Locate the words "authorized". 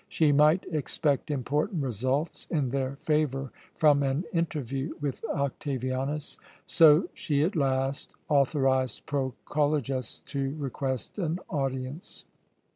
8.27-9.05